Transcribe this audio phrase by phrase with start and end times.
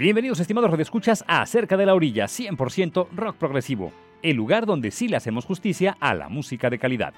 [0.00, 3.92] Bienvenidos estimados radioescuchas a Cerca de la Orilla, 100% rock progresivo,
[4.22, 7.12] el lugar donde sí le hacemos justicia a la música de calidad.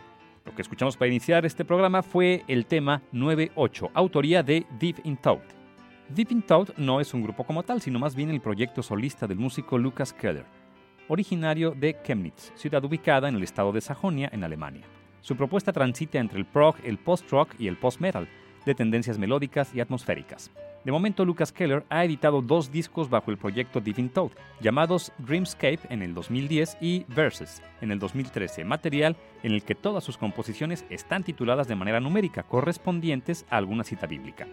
[0.45, 5.17] Lo que escuchamos para iniciar este programa fue el tema 9-8, autoría de Deep in
[5.17, 5.45] Thought.
[6.09, 9.29] Deep in Thought no es un grupo como tal, sino más bien el proyecto solista
[9.29, 10.47] del músico Lucas Keller,
[11.07, 14.89] originario de Chemnitz, ciudad ubicada en el estado de Sajonia, en Alemania.
[15.21, 18.29] Su propuesta transita entre el prog, el post-rock y el post-metal,
[18.67, 20.51] de tendencias melódicas y atmosféricas.
[20.85, 25.79] De momento, Lucas Keller ha editado dos discos bajo el proyecto Divine Toad, llamados Dreamscape
[25.91, 30.85] en el 2010 y Verses en el 2013, material en el que todas sus composiciones
[30.91, 34.49] están tituladas de manera numérica, correspondientes a alguna cita bíblica.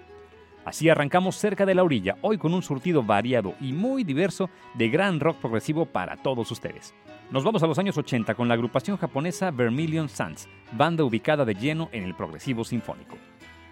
[0.65, 4.89] Así arrancamos cerca de la orilla, hoy con un surtido variado y muy diverso de
[4.89, 6.93] gran rock progresivo para todos ustedes.
[7.31, 11.55] Nos vamos a los años 80 con la agrupación japonesa Vermilion Suns, banda ubicada de
[11.55, 13.17] lleno en el progresivo sinfónico.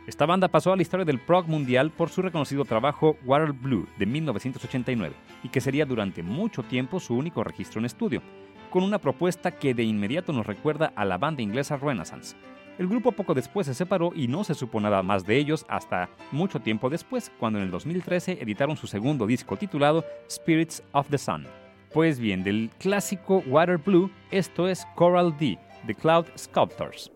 [0.07, 3.89] Esta banda pasó a la historia del prog mundial por su reconocido trabajo Water Blue
[4.00, 5.13] de 1989
[5.44, 8.21] y que sería durante mucho tiempo su único registro en estudio,
[8.69, 12.38] con una propuesta que de inmediato nos recuerda a la banda inglesa Renaissance.
[12.80, 16.07] El grupo poco después se separó y no se supo nada más de ellos hasta
[16.31, 21.18] mucho tiempo después, cuando en el 2013 editaron su segundo disco titulado Spirits of the
[21.18, 21.45] Sun.
[21.92, 27.11] Pues bien, del clásico Water Blue, esto es Coral D, The Cloud Sculptors.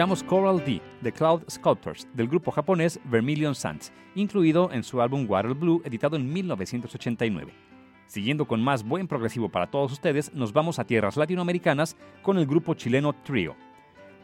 [0.00, 5.26] Escuchamos Coral D, The Cloud Sculptors, del grupo japonés Vermilion Suns, incluido en su álbum
[5.28, 7.52] Water Blue, editado en 1989.
[8.06, 12.46] Siguiendo con más buen progresivo para todos ustedes, nos vamos a tierras latinoamericanas con el
[12.46, 13.56] grupo chileno Trio.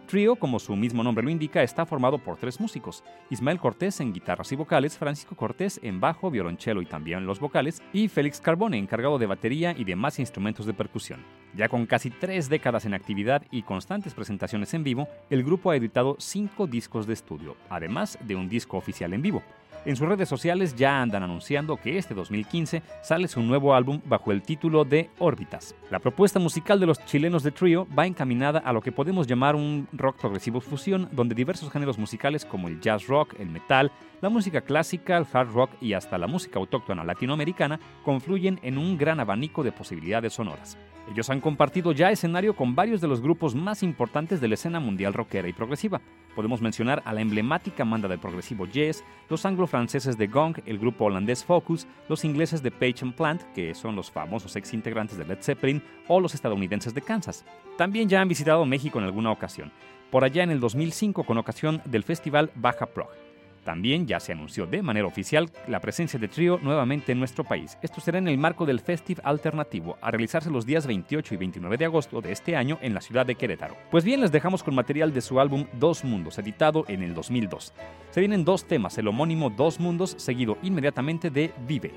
[0.07, 4.13] Trio, como su mismo nombre lo indica, está formado por tres músicos: Ismael Cortés en
[4.13, 8.79] guitarras y vocales, Francisco Cortés en bajo, violonchelo y también los vocales, y Félix Carbone
[8.79, 11.25] encargado de batería y demás instrumentos de percusión.
[11.55, 15.77] Ya con casi tres décadas en actividad y constantes presentaciones en vivo, el grupo ha
[15.77, 19.43] editado cinco discos de estudio, además de un disco oficial en vivo.
[19.87, 24.33] En sus redes sociales ya andan anunciando que este 2015 sale su nuevo álbum bajo
[24.33, 25.77] el título de Órbitas.
[25.93, 29.55] La propuesta musical de los chilenos de Trio va encaminada a lo que podemos llamar
[29.55, 34.29] un rock progresivo fusión, donde diversos géneros musicales como el jazz rock, el metal, la
[34.29, 39.21] música clásica, el hard rock y hasta la música autóctona latinoamericana confluyen en un gran
[39.21, 40.77] abanico de posibilidades sonoras.
[41.13, 44.81] Ellos han compartido ya escenario con varios de los grupos más importantes de la escena
[44.81, 46.01] mundial rockera y progresiva.
[46.37, 51.07] Podemos mencionar a la emblemática banda de progresivo Yes, los anglo-franceses de Gong, el grupo
[51.07, 55.25] holandés Focus, los ingleses de Page and Plant, que son los famosos ex integrantes de
[55.25, 57.47] Led Zeppelin, o los estadounidenses de Kansas.
[57.79, 59.73] También ya han visitado México en alguna ocasión,
[60.11, 63.26] por allá en el 2005 con ocasión del festival Baja Prog.
[63.67, 67.77] También ya se anunció de manera oficial la presencia de Trio nuevamente en nuestro país.
[67.83, 71.77] Esto será en el marco del Festive Alternativo, a realizarse los días 28 y 29
[71.77, 73.77] de agosto de este año en la ciudad de Querétaro.
[73.91, 77.73] Pues bien, les dejamos con material de su álbum Dos Mundos, editado en el 2002.
[78.11, 81.93] Se vienen dos temas, el homónimo Dos Mundos, seguido inmediatamente de Vive.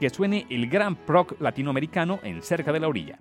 [0.00, 3.18] Que suene el gran proc latinoamericano en Cerca de la Orilla.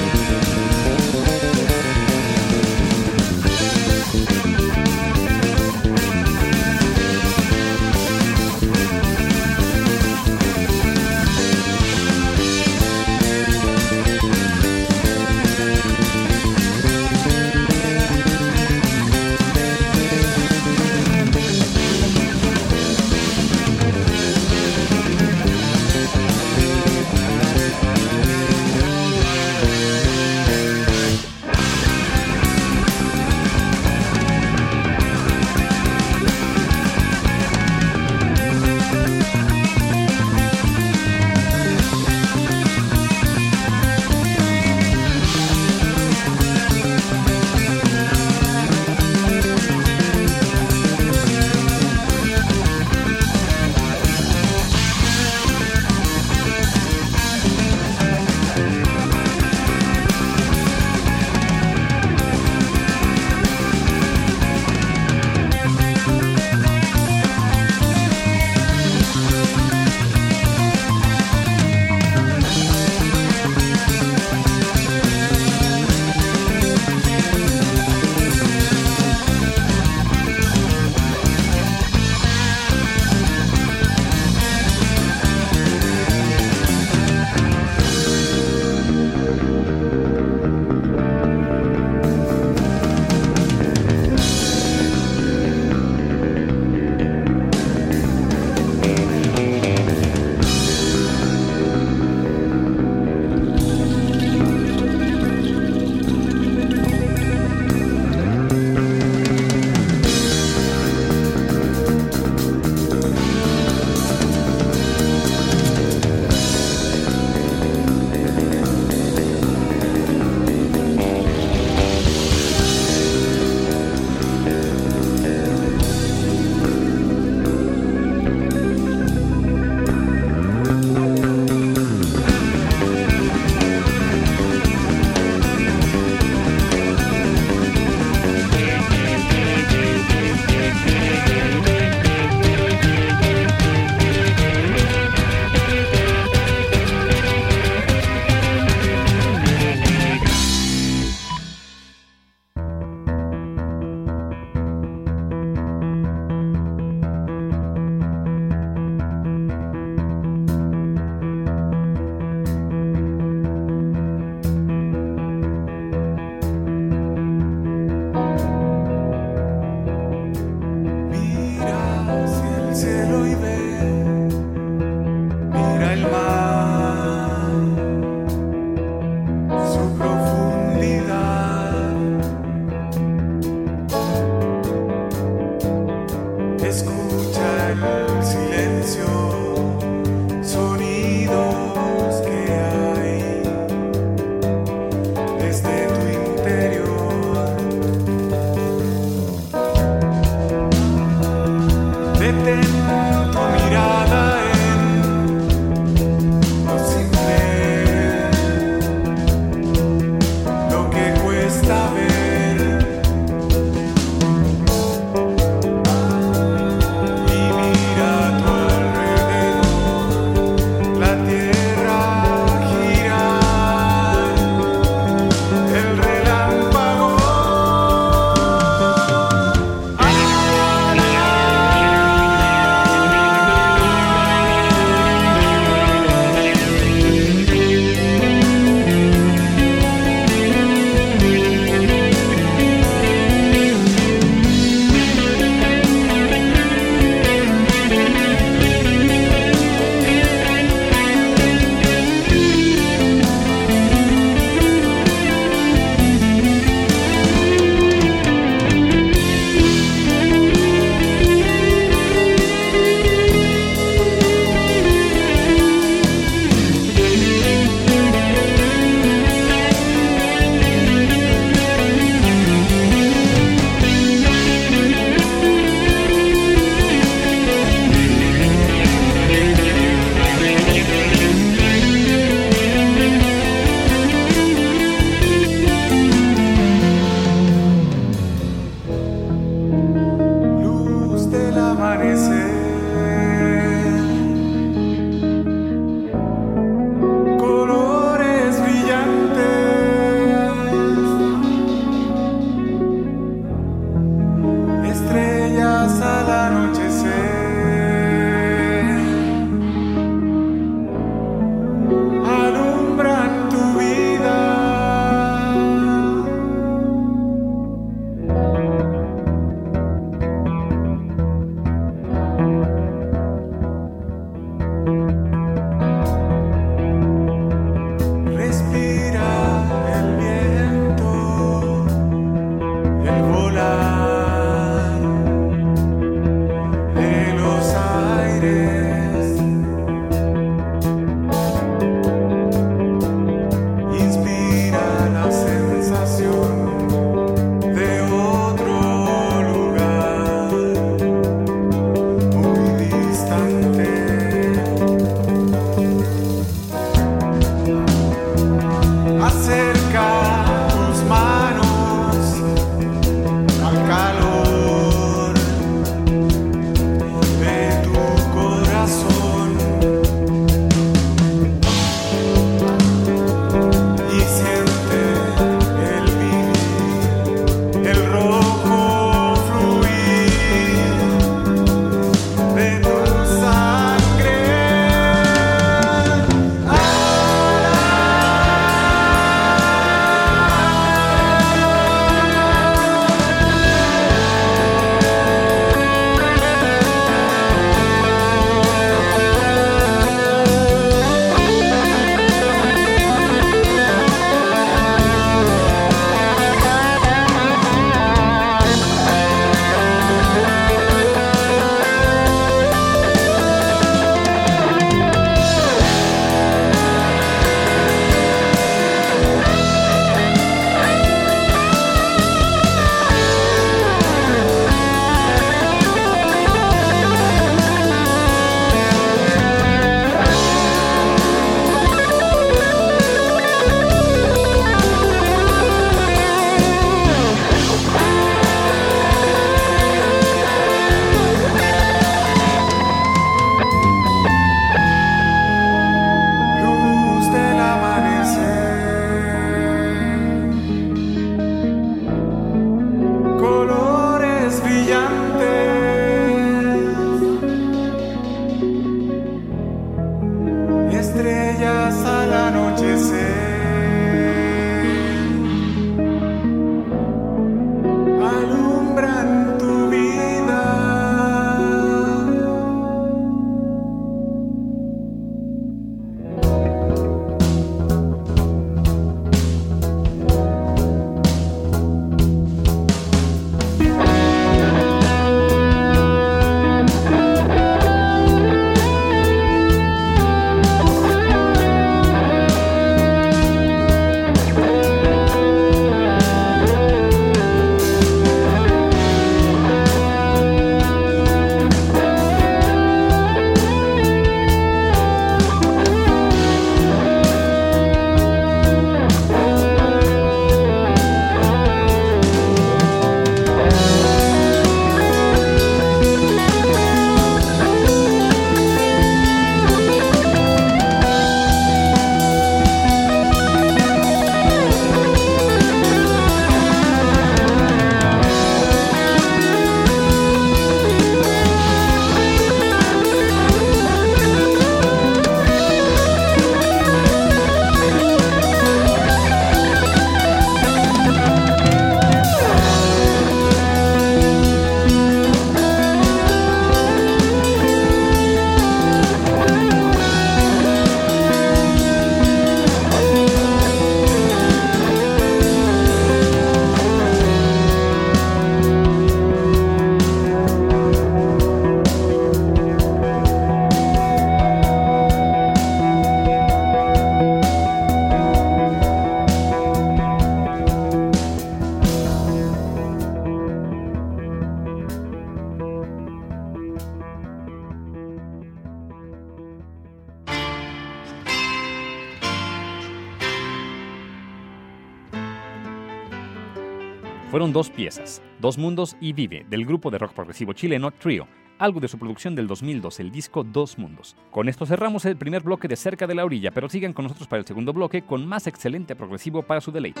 [587.52, 591.26] Dos piezas, Dos Mundos y Vive, del grupo de rock progresivo chileno Trio,
[591.58, 594.16] algo de su producción del 2002, el disco Dos Mundos.
[594.30, 597.28] Con esto cerramos el primer bloque de Cerca de la Orilla, pero sigan con nosotros
[597.28, 600.00] para el segundo bloque con más excelente progresivo para su deleite.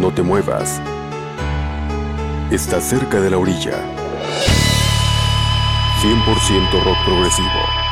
[0.00, 0.82] No te muevas.
[2.50, 3.72] Está cerca de la orilla.
[6.02, 7.83] 100% rock progresivo.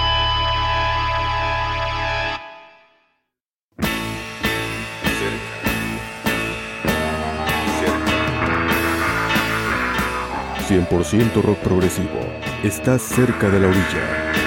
[10.73, 12.21] 100% rock progresivo.
[12.65, 14.42] Estás cerca de la orilla.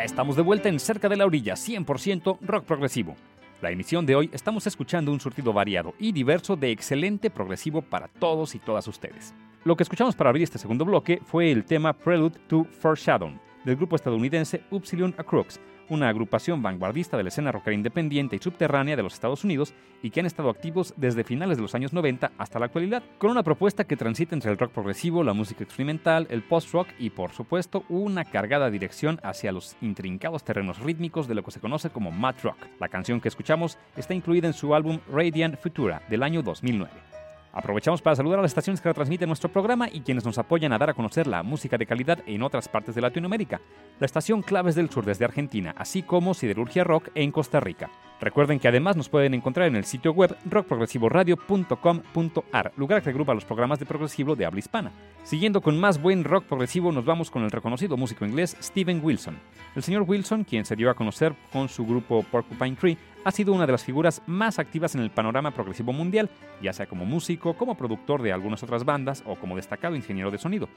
[0.00, 3.16] Ya estamos de vuelta en Cerca de la Orilla, 100% rock progresivo.
[3.60, 8.08] La emisión de hoy estamos escuchando un surtido variado y diverso de excelente progresivo para
[8.08, 9.34] todos y todas ustedes.
[9.62, 13.30] Lo que escuchamos para abrir este segundo bloque fue el tema Prelude to Foreshadow
[13.66, 15.60] del grupo estadounidense Upsilon Crux,
[15.90, 20.10] una agrupación vanguardista de la escena rockera independiente y subterránea de los Estados Unidos y
[20.10, 23.42] que han estado activos desde finales de los años 90 hasta la actualidad, con una
[23.42, 27.84] propuesta que transita entre el rock progresivo, la música experimental, el post-rock y, por supuesto,
[27.88, 32.42] una cargada dirección hacia los intrincados terrenos rítmicos de lo que se conoce como mat
[32.42, 32.56] rock.
[32.78, 37.19] La canción que escuchamos está incluida en su álbum Radiant Futura del año 2009.
[37.52, 40.78] Aprovechamos para saludar a las estaciones que retransmiten nuestro programa y quienes nos apoyan a
[40.78, 43.60] dar a conocer la música de calidad en otras partes de Latinoamérica.
[43.98, 47.90] La estación Claves del Sur desde Argentina, así como Siderurgia Rock en Costa Rica.
[48.20, 53.46] Recuerden que además nos pueden encontrar en el sitio web rockprogresivoradio.com.ar, lugar que agrupa los
[53.46, 54.92] programas de progresivo de habla hispana.
[55.24, 59.38] Siguiendo con más buen rock progresivo, nos vamos con el reconocido músico inglés Steven Wilson.
[59.74, 63.54] El señor Wilson, quien se dio a conocer con su grupo Porcupine Tree, ha sido
[63.54, 66.28] una de las figuras más activas en el panorama progresivo mundial,
[66.60, 70.38] ya sea como músico, como productor de algunas otras bandas o como destacado ingeniero de
[70.38, 70.68] sonido.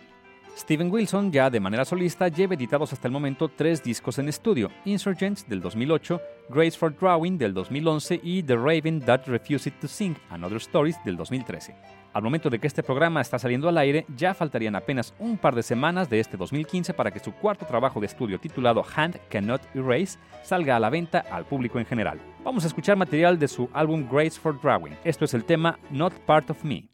[0.56, 4.70] Steven Wilson, ya de manera solista, lleva editados hasta el momento tres discos en estudio:
[4.86, 10.16] Insurgents del 2008, Grace for Drawing del 2011 y The Raven That Refused to Sing
[10.30, 11.76] Another Stories del 2013.
[12.14, 15.56] Al momento de que este programa está saliendo al aire, ya faltarían apenas un par
[15.56, 19.62] de semanas de este 2015 para que su cuarto trabajo de estudio titulado Hand Cannot
[19.74, 22.20] Erase salga a la venta al público en general.
[22.44, 24.96] Vamos a escuchar material de su álbum Grace for Drawing.
[25.04, 26.93] Esto es el tema Not Part of Me.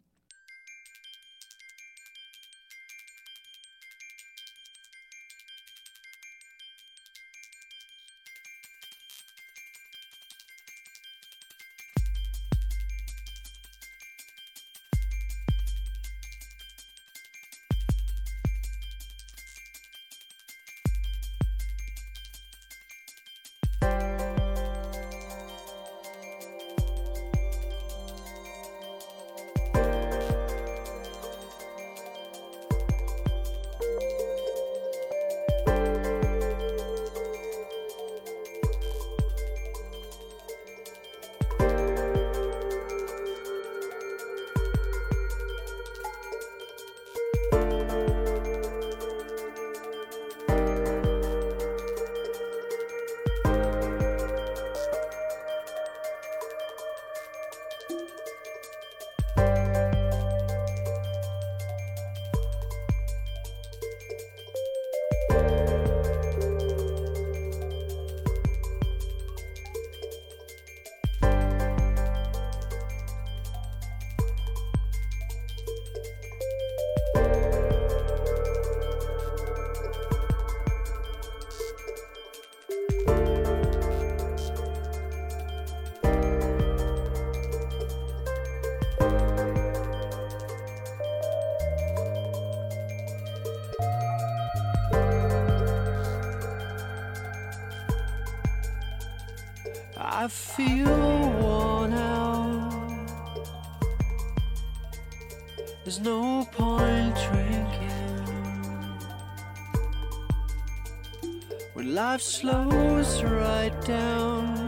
[111.90, 114.59] Life slows right down.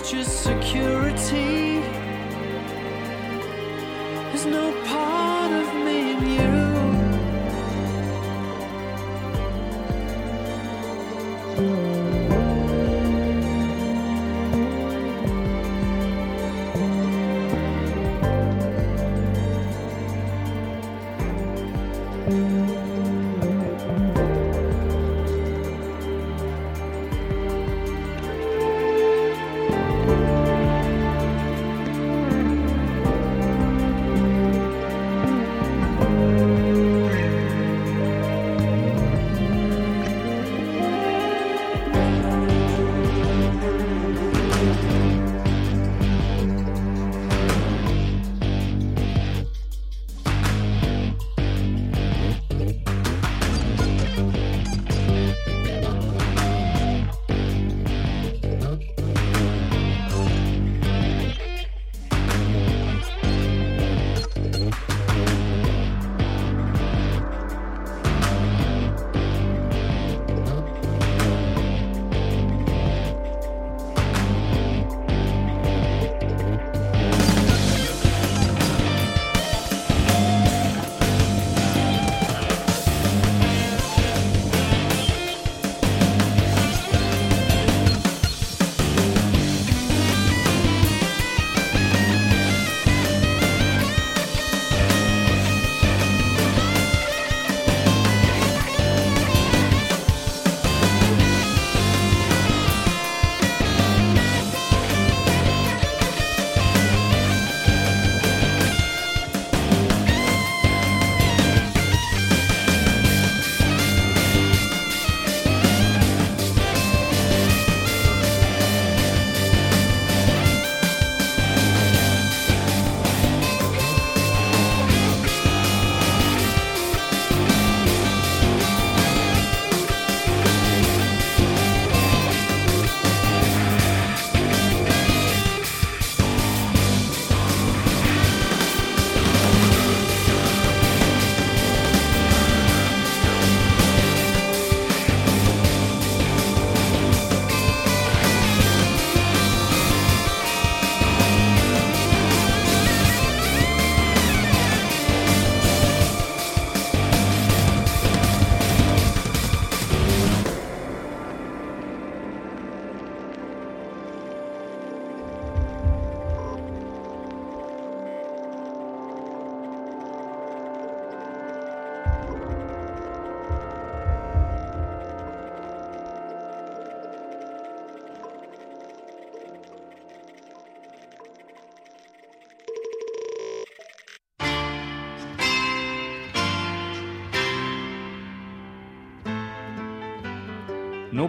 [0.00, 1.78] was just security.
[4.28, 5.73] There's no part of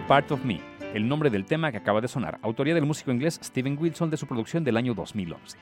[0.06, 0.60] Part of Me,
[0.94, 4.16] el nombre del tema que acaba de sonar, autoría del músico inglés Steven Wilson de
[4.16, 5.58] su producción del año 2011.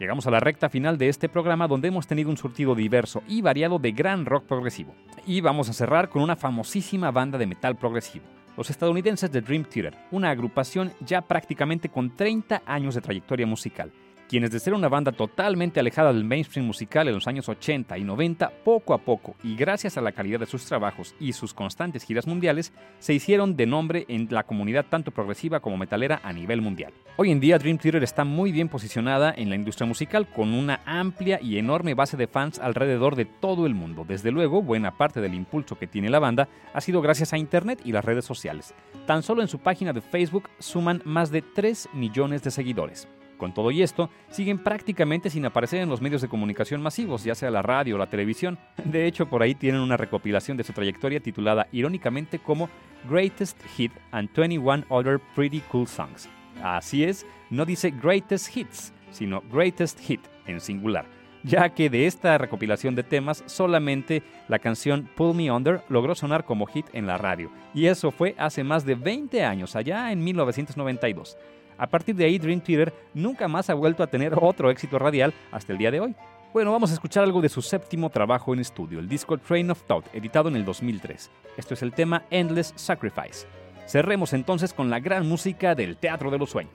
[0.00, 3.42] Llegamos a la recta final de este programa donde hemos tenido un surtido diverso y
[3.42, 4.92] variado de gran rock progresivo.
[5.24, 8.24] Y vamos a cerrar con una famosísima banda de metal progresivo,
[8.56, 13.92] los estadounidenses de Dream Theater, una agrupación ya prácticamente con 30 años de trayectoria musical
[14.28, 18.04] quienes de ser una banda totalmente alejada del mainstream musical en los años 80 y
[18.04, 22.04] 90, poco a poco y gracias a la calidad de sus trabajos y sus constantes
[22.04, 26.60] giras mundiales, se hicieron de nombre en la comunidad tanto progresiva como metalera a nivel
[26.60, 26.92] mundial.
[27.16, 30.80] Hoy en día Dream Theater está muy bien posicionada en la industria musical con una
[30.84, 34.04] amplia y enorme base de fans alrededor de todo el mundo.
[34.06, 37.80] Desde luego, buena parte del impulso que tiene la banda ha sido gracias a Internet
[37.84, 38.74] y las redes sociales.
[39.06, 43.08] Tan solo en su página de Facebook suman más de 3 millones de seguidores.
[43.36, 47.34] Con todo y esto, siguen prácticamente sin aparecer en los medios de comunicación masivos, ya
[47.34, 48.58] sea la radio o la televisión.
[48.84, 52.70] De hecho, por ahí tienen una recopilación de su trayectoria titulada irónicamente como
[53.08, 56.28] Greatest Hit and 21 Other Pretty Cool Songs.
[56.62, 61.06] Así es, no dice Greatest Hits, sino Greatest Hit en singular,
[61.42, 66.44] ya que de esta recopilación de temas solamente la canción Pull Me Under logró sonar
[66.44, 70.24] como hit en la radio, y eso fue hace más de 20 años, allá en
[70.24, 71.36] 1992.
[71.78, 75.34] A partir de ahí, Dream Theater nunca más ha vuelto a tener otro éxito radial
[75.52, 76.14] hasta el día de hoy.
[76.52, 79.82] Bueno, vamos a escuchar algo de su séptimo trabajo en estudio, el disco Train of
[79.82, 81.30] Thought, editado en el 2003.
[81.56, 83.46] Esto es el tema Endless Sacrifice.
[83.86, 86.72] Cerremos entonces con la gran música del Teatro de los Sueños.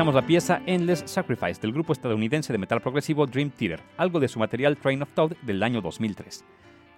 [0.00, 4.28] Escuchamos la pieza Endless Sacrifice del grupo estadounidense de metal progresivo Dream Theater, algo de
[4.28, 6.42] su material Train of Thought del año 2003.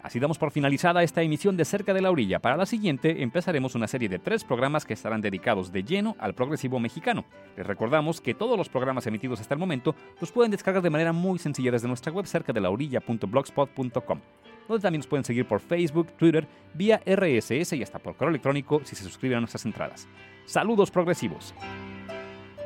[0.04, 2.38] Así damos por finalizada esta emisión de Cerca de la Orilla.
[2.38, 6.36] Para la siguiente empezaremos una serie de tres programas que estarán dedicados de lleno al
[6.36, 7.24] progresivo mexicano.
[7.56, 11.12] Les recordamos que todos los programas emitidos hasta el momento los pueden descargar de manera
[11.12, 14.20] muy sencilla desde nuestra web cerca de la orilla.blogspot.com,
[14.68, 18.80] donde también nos pueden seguir por Facebook, Twitter, vía RSS y hasta por correo electrónico
[18.84, 20.06] si se suscriben a nuestras entradas.
[20.44, 21.52] Saludos progresivos.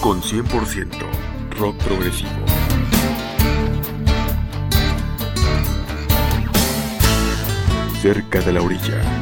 [0.00, 0.86] con 100%
[1.58, 2.30] rock progresivo.
[8.00, 9.19] Cerca de la orilla.